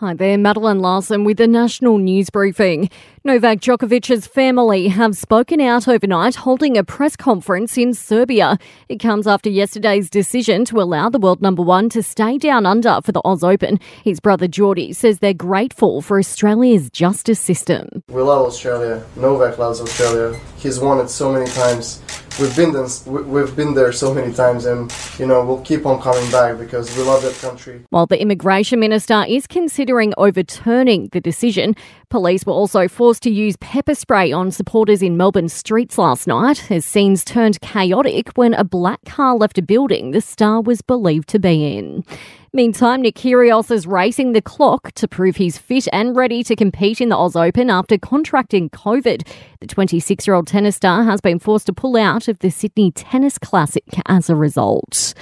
[0.00, 2.90] Hi there, Madeline Larson with the National News Briefing.
[3.24, 8.58] Novak Djokovic's family have spoken out overnight, holding a press conference in Serbia.
[8.90, 13.00] It comes after yesterday's decision to allow the world number one to stay down under
[13.02, 13.80] for the Oz Open.
[14.04, 18.02] His brother Djordje says they're grateful for Australia's justice system.
[18.10, 19.02] We love Australia.
[19.16, 20.38] Novak loves Australia.
[20.58, 22.02] He's won it so many times
[22.38, 26.00] we've been there, we've been there so many times, and you know we'll keep on
[26.00, 27.82] coming back because we love that country.
[27.90, 31.74] While the immigration minister is considering overturning the decision,
[32.10, 36.70] police were also forced to use pepper spray on supporters in Melbourne streets last night
[36.70, 41.28] as scenes turned chaotic when a black car left a building the star was believed
[41.28, 42.04] to be in.
[42.56, 47.02] Meantime, Nick Kyrgios is racing the clock to prove he's fit and ready to compete
[47.02, 49.28] in the Oz Open after contracting COVID.
[49.60, 52.92] The 26 year old tennis star has been forced to pull out of the Sydney
[52.92, 55.12] Tennis Classic as a result.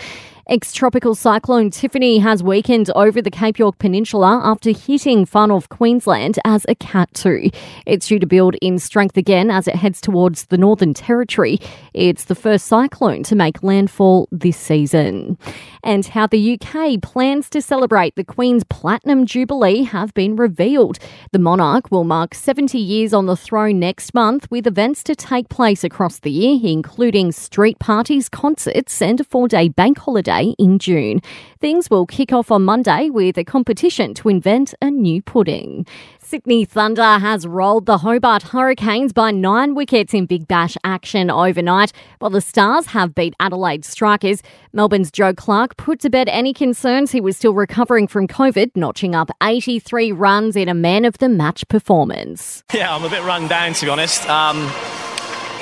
[0.47, 5.71] Ex tropical cyclone Tiffany has weakened over the Cape York Peninsula after hitting far north
[5.71, 7.49] Queensland as a Cat 2.
[7.87, 11.61] It's due to build in strength again as it heads towards the Northern Territory.
[11.95, 15.39] It's the first cyclone to make landfall this season.
[15.83, 20.99] And how the UK plans to celebrate the Queen's Platinum Jubilee have been revealed.
[21.33, 25.49] The monarch will mark 70 years on the throne next month with events to take
[25.49, 30.55] place across the year, including street parties, concerts, and a four day bank holiday Day
[30.59, 31.21] in June.
[31.61, 35.87] Things will kick off on Monday with a competition to invent a new pudding.
[36.19, 41.93] Sydney Thunder has rolled the Hobart Hurricanes by nine wickets in Big Bash action overnight,
[42.19, 44.43] while the Stars have beat Adelaide Strikers.
[44.73, 49.15] Melbourne's Joe Clarke put to bed any concerns he was still recovering from COVID, notching
[49.15, 52.65] up 83 runs in a man of the match performance.
[52.75, 54.29] Yeah, I'm a bit run down to be honest.
[54.29, 54.69] Um,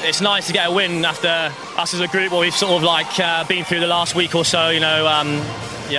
[0.04, 2.82] it's nice to get a win after us as a group where we've sort of
[2.82, 5.36] like uh, been through the last week or so, you know, um,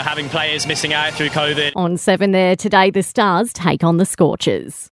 [0.02, 1.74] having players missing out through COVID.
[1.76, 4.90] On 7 there today, the Stars take on the Scorchers.